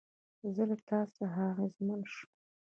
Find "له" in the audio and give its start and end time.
0.69-0.77